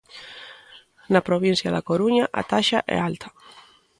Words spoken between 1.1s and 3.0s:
Na provincia da Coruña a taxa é